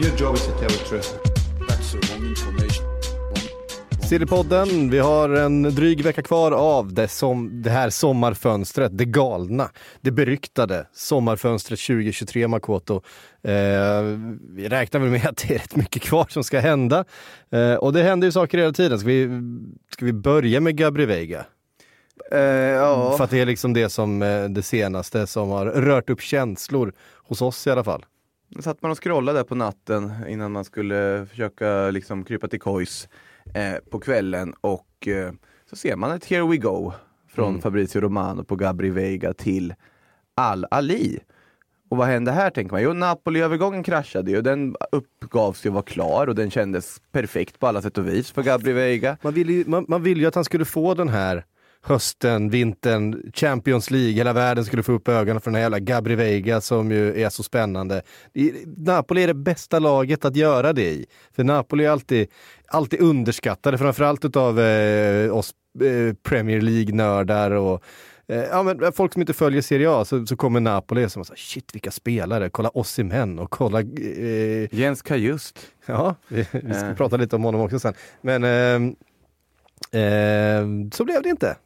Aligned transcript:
Your 0.00 0.16
job 0.16 0.34
is 0.34 0.46
to 0.46 0.52
tell 0.52 0.68
the 0.68 0.84
truth. 0.88 1.18
That's 1.68 1.92
the 1.92 1.98
wrong 1.98 2.28
information. 2.28 2.84
Wrong, 2.84 3.48
wrong 3.90 4.08
Sillypodden, 4.08 4.90
vi 4.90 4.98
har 4.98 5.28
en 5.28 5.62
dryg 5.62 6.02
vecka 6.02 6.22
kvar 6.22 6.52
av 6.52 6.92
det, 6.92 7.08
som, 7.08 7.62
det 7.62 7.70
här 7.70 7.90
sommarfönstret, 7.90 8.98
det 8.98 9.04
galna, 9.04 9.70
det 10.00 10.10
beryktade 10.10 10.86
sommarfönstret 10.92 11.80
2023 11.80 12.48
Makoto. 12.48 12.94
Eh, 13.42 14.02
vi 14.50 14.68
räknar 14.68 15.00
väl 15.00 15.10
med 15.10 15.26
att 15.26 15.36
det 15.36 15.54
är 15.54 15.58
rätt 15.58 15.76
mycket 15.76 16.02
kvar 16.02 16.26
som 16.30 16.44
ska 16.44 16.60
hända. 16.60 17.04
Eh, 17.50 17.74
och 17.74 17.92
det 17.92 18.02
händer 18.02 18.28
ju 18.28 18.32
saker 18.32 18.58
hela 18.58 18.72
tiden. 18.72 18.98
Ska 18.98 19.08
vi, 19.08 19.28
ska 19.92 20.04
vi 20.04 20.12
börja 20.12 20.60
med 20.60 20.76
Gabri 20.76 21.06
Veiga? 21.06 21.44
Eh, 22.32 22.40
ja. 22.40 23.14
För 23.16 23.24
att 23.24 23.30
det 23.30 23.40
är 23.40 23.46
liksom 23.46 23.72
det 23.72 23.88
som 23.88 24.22
eh, 24.22 24.44
det 24.44 24.62
senaste 24.62 25.26
som 25.26 25.48
har 25.48 25.66
rört 25.66 26.10
upp 26.10 26.20
känslor 26.20 26.92
hos 27.28 27.42
oss 27.42 27.66
i 27.66 27.70
alla 27.70 27.84
fall. 27.84 28.04
Satt 28.60 28.82
man 28.82 28.90
och 28.90 29.02
scrollade 29.02 29.38
där 29.38 29.44
på 29.44 29.54
natten 29.54 30.12
innan 30.28 30.52
man 30.52 30.64
skulle 30.64 31.26
försöka 31.30 31.90
liksom 31.90 32.24
krypa 32.24 32.48
till 32.48 32.60
kojs 32.60 33.08
eh, 33.54 33.74
på 33.90 34.00
kvällen 34.00 34.54
och 34.60 35.08
eh, 35.08 35.32
så 35.70 35.76
ser 35.76 35.96
man 35.96 36.10
ett 36.10 36.24
Here 36.24 36.46
We 36.46 36.56
Go 36.56 36.92
från 37.28 37.48
Mm. 37.48 37.60
Fabrizio 37.60 38.00
Romano 38.00 38.44
på 38.44 38.56
Gabri 38.56 38.90
Veiga 38.90 39.34
till 39.34 39.74
Al-Ali. 40.34 41.18
Och 41.90 41.96
vad 41.96 42.06
hände 42.06 42.32
här 42.32 42.50
tänker 42.50 42.72
man? 42.72 42.82
Jo, 42.82 42.92
Napoli-övergången 42.92 43.82
kraschade 43.82 44.30
ju. 44.30 44.42
Den 44.42 44.76
uppgavs 44.92 45.66
ju 45.66 45.70
vara 45.70 45.82
klar 45.82 46.26
och 46.26 46.34
den 46.34 46.50
kändes 46.50 47.00
perfekt 47.12 47.58
på 47.58 47.66
alla 47.66 47.82
sätt 47.82 47.98
och 47.98 48.08
vis 48.08 48.30
för 48.30 48.42
Gabri 48.42 48.72
Veiga. 48.72 49.16
Man 49.22 49.34
vill, 49.34 49.50
ju, 49.50 49.64
man, 49.66 49.84
man 49.88 50.02
vill 50.02 50.20
ju 50.20 50.26
att 50.26 50.34
han 50.34 50.44
skulle 50.44 50.64
få 50.64 50.94
den 50.94 51.08
här 51.08 51.44
hösten, 51.82 52.50
vintern, 52.50 53.32
Champions 53.34 53.90
League, 53.90 54.12
hela 54.12 54.32
världen 54.32 54.64
skulle 54.64 54.82
få 54.82 54.92
upp 54.92 55.08
ögonen 55.08 55.40
för 55.40 55.50
den 55.50 55.54
här 55.54 55.62
jävla 55.62 55.78
Gabri 55.78 56.14
Veiga 56.14 56.60
som 56.60 56.90
ju 56.90 57.22
är 57.22 57.28
så 57.28 57.42
spännande. 57.42 58.02
Napoli 58.76 59.22
är 59.22 59.26
det 59.26 59.34
bästa 59.34 59.78
laget 59.78 60.24
att 60.24 60.36
göra 60.36 60.72
det 60.72 60.90
i. 60.90 61.06
För 61.36 61.44
Napoli 61.44 61.84
är 61.84 61.90
alltid, 61.90 62.28
alltid 62.68 63.00
underskattade, 63.00 63.78
framförallt 63.78 64.24
utav 64.24 64.60
eh, 64.60 65.36
oss 65.36 65.54
eh, 65.80 66.14
Premier 66.22 66.60
League-nördar 66.60 67.50
och 67.50 67.82
eh, 68.28 68.42
ja, 68.42 68.62
men 68.62 68.92
folk 68.92 69.12
som 69.12 69.22
inte 69.22 69.32
följer 69.32 69.62
Serie 69.62 69.90
A 69.90 70.04
så, 70.04 70.26
så 70.26 70.36
kommer 70.36 70.60
Napoli 70.60 71.04
och 71.06 71.12
säger 71.12 71.36
shit 71.36 71.74
vilka 71.74 71.90
spelare, 71.90 72.50
kolla 72.50 72.70
Osimhen 72.74 73.38
och 73.38 73.50
kolla 73.50 73.80
eh, 73.80 74.74
Jens 74.74 75.02
Kajust. 75.02 75.58
Ja, 75.86 76.14
vi, 76.28 76.46
vi 76.52 76.74
ska 76.74 76.86
Eh. 76.86 76.94
prata 76.94 77.16
lite 77.16 77.36
om 77.36 77.44
honom 77.44 77.60
också 77.60 77.78
sen. 77.78 77.94
Men 78.20 78.44
ehm, 78.44 78.94
ehm, 79.92 80.90
så 80.90 81.04
blev 81.04 81.22
det 81.22 81.28
inte. 81.28 81.56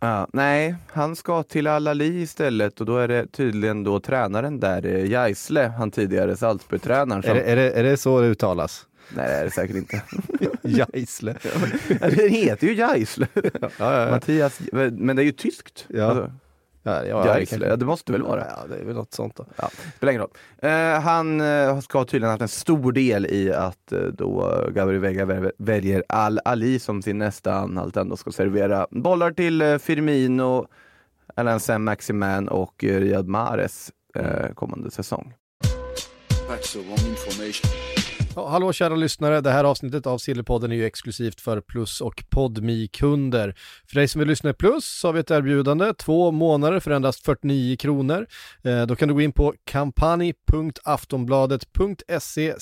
Ja, 0.00 0.28
nej, 0.32 0.74
han 0.86 1.16
ska 1.16 1.42
till 1.42 1.66
Al-Ali 1.66 2.22
istället 2.22 2.80
och 2.80 2.86
då 2.86 2.98
är 2.98 3.08
det 3.08 3.26
tydligen 3.26 3.84
då 3.84 4.00
tränaren 4.00 4.60
där, 4.60 4.86
eh, 4.86 5.10
Jaisle, 5.10 5.72
han 5.78 5.90
tidigare 5.90 6.36
Salzburg-tränaren. 6.36 7.22
Som... 7.22 7.30
Är 7.30 7.34
det, 7.34 7.42
är, 7.42 7.56
det, 7.56 7.70
är 7.70 7.82
det 7.82 7.96
så 7.96 8.20
det 8.20 8.26
uttalas? 8.26 8.86
Nej, 9.14 9.28
det 9.28 9.34
är 9.34 9.44
det 9.44 9.50
säkert 9.50 9.76
inte. 9.76 10.02
Jaisle. 10.62 11.34
det 12.00 12.28
heter 12.28 12.66
ju 12.66 12.74
Jaisle. 12.74 13.26
Ja, 13.34 13.70
ja, 13.78 14.04
ja. 14.04 14.10
Mattias, 14.10 14.60
men 14.72 15.16
det 15.16 15.22
är 15.22 15.24
ju 15.24 15.32
tyskt. 15.32 15.86
Ja. 15.88 16.04
Alltså, 16.04 16.32
ja, 16.88 17.04
ja, 17.26 17.34
det 17.34 17.46
kanske- 17.46 17.84
måste 17.84 18.12
väl 18.12 18.22
vara. 18.22 18.46
Ja, 18.48 18.66
det 18.68 18.76
är 18.76 18.84
väl 18.84 18.94
något 18.94 19.14
sånt 19.14 19.36
då. 19.36 19.46
Ja, 19.56 19.70
spelar 19.96 20.12
ingen 20.12 20.22
roll. 20.22 20.30
Eh, 20.58 21.00
han 21.00 21.40
eh, 21.40 21.80
ska 21.80 22.04
tydligen 22.04 22.24
ha 22.28 22.30
haft 22.32 22.42
en 22.42 22.48
stor 22.48 22.92
del 22.92 23.26
i 23.26 23.52
att 23.52 23.92
eh, 23.92 23.98
då 24.00 24.62
Gabri 24.74 24.98
Veiga 24.98 25.24
väl- 25.24 25.52
väljer 25.58 26.04
Al-Ali 26.08 26.78
som 26.78 27.02
sin 27.02 27.18
nästa 27.18 27.54
anhalt. 27.54 27.96
Ändå 27.96 28.16
ska 28.16 28.32
servera 28.32 28.86
bollar 28.90 29.30
till 29.32 29.62
eh, 29.62 29.78
Firmino, 29.78 30.66
Alain 31.34 31.60
Saint-Maximin 31.60 32.48
och 32.48 32.84
eh, 32.84 33.00
Riyad 33.00 33.28
Mahrez 33.28 33.90
eh, 34.14 34.52
kommande 34.54 34.90
säsong. 34.90 35.34
That's 36.48 36.72
the 36.72 36.78
wrong 36.78 37.10
information. 37.10 37.97
Ja, 38.38 38.48
hallå 38.48 38.72
kära 38.72 38.96
lyssnare, 38.96 39.40
det 39.40 39.50
här 39.50 39.64
avsnittet 39.64 40.06
av 40.06 40.18
Sillypodden 40.18 40.72
är 40.72 40.76
ju 40.76 40.86
exklusivt 40.86 41.40
för 41.40 41.60
Plus 41.60 42.00
och 42.00 42.24
podmi 42.30 42.88
kunder 42.88 43.54
För 43.86 43.94
dig 43.94 44.08
som 44.08 44.18
vill 44.18 44.28
lyssna 44.28 44.50
i 44.50 44.54
Plus 44.54 44.84
så 44.84 45.08
har 45.08 45.12
vi 45.12 45.20
ett 45.20 45.30
erbjudande, 45.30 45.94
två 45.94 46.30
månader 46.30 46.80
för 46.80 46.90
endast 46.90 47.24
49 47.24 47.76
kronor. 47.76 48.26
Eh, 48.64 48.82
då 48.82 48.96
kan 48.96 49.08
du 49.08 49.14
gå 49.14 49.20
in 49.20 49.32
på 49.32 49.54
kampanj.aftonbladet.se 49.64 52.54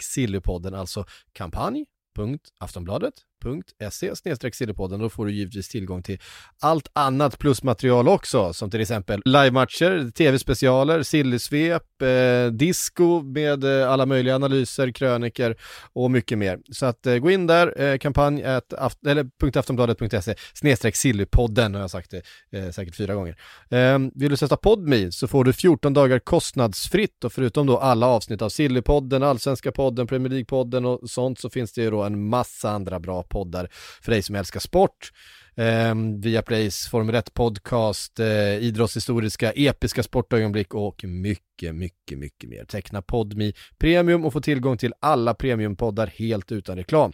sillypodden, 0.00 0.74
alltså 0.74 1.04
kampanj 1.32 1.84
www.aftonbladet.se 2.14 4.52
sillypodden. 4.52 5.00
Då 5.00 5.08
får 5.08 5.26
du 5.26 5.32
givetvis 5.32 5.68
tillgång 5.68 6.02
till 6.02 6.18
allt 6.60 6.88
annat 6.92 7.38
plusmaterial 7.38 8.08
också, 8.08 8.52
som 8.52 8.70
till 8.70 8.80
exempel 8.80 9.22
livematcher, 9.24 10.10
tv-specialer, 10.10 11.02
sillysvep, 11.02 12.02
eh, 12.02 12.46
disco 12.52 13.22
med 13.22 13.64
eh, 13.64 13.90
alla 13.90 14.06
möjliga 14.06 14.34
analyser, 14.34 14.90
kröniker 14.90 15.56
och 15.92 16.10
mycket 16.10 16.38
mer. 16.38 16.58
Så 16.72 16.86
att 16.86 17.06
eh, 17.06 17.16
gå 17.16 17.30
in 17.30 17.46
där, 17.46 17.82
eh, 17.82 17.98
kampanj 17.98 18.44
at 18.44 18.72
aft- 18.72 19.08
eller 19.08 19.30
.aftonbladet.se 19.58 20.34
snedstreck 20.54 20.96
sillypodden 20.96 21.74
har 21.74 21.80
jag 21.80 21.90
sagt 21.90 22.10
det 22.10 22.22
eh, 22.58 22.70
säkert 22.70 22.96
fyra 22.96 23.14
gånger. 23.14 23.36
Eh, 23.70 23.98
vill 24.14 24.30
du 24.30 24.36
sätta 24.36 24.56
Podmi 24.56 25.12
så 25.12 25.28
får 25.28 25.44
du 25.44 25.52
14 25.52 25.94
dagar 25.94 26.18
kostnadsfritt 26.18 27.24
och 27.24 27.32
förutom 27.32 27.66
då 27.66 27.78
alla 27.78 28.06
avsnitt 28.06 28.42
av 28.42 28.48
Sillypodden, 28.48 29.22
Allsvenska 29.22 29.72
podden, 29.72 30.06
Premier 30.06 30.32
League-podden 30.32 30.84
och 30.84 31.10
sånt 31.10 31.40
så 31.40 31.50
finns 31.50 31.72
det 31.72 31.82
ju 31.82 31.90
då 31.90 32.03
en 32.06 32.28
massa 32.28 32.70
andra 32.70 33.00
bra 33.00 33.22
poddar 33.22 33.68
för 34.02 34.12
dig 34.12 34.22
som 34.22 34.34
älskar 34.34 34.60
sport. 34.60 35.12
Eh, 35.56 35.94
Viaplays 36.22 36.88
Formel 36.88 37.14
1-podcast, 37.14 38.20
eh, 38.20 38.56
idrottshistoriska, 38.56 39.52
episka 39.52 40.02
sportögonblick 40.02 40.74
och 40.74 41.04
mycket, 41.04 41.74
mycket, 41.74 42.18
mycket 42.18 42.50
mer. 42.50 42.64
Teckna 42.64 43.02
Podmi 43.02 43.52
Premium 43.78 44.24
och 44.24 44.32
få 44.32 44.40
tillgång 44.40 44.76
till 44.76 44.92
alla 45.00 45.34
premiumpoddar 45.34 46.06
helt 46.06 46.52
utan 46.52 46.76
reklam. 46.76 47.12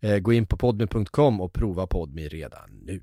Eh, 0.00 0.18
gå 0.18 0.32
in 0.32 0.46
på 0.46 0.56
podmi.com 0.56 1.40
och 1.40 1.52
prova 1.52 1.86
Podmi 1.86 2.28
redan 2.28 2.70
nu. 2.82 3.02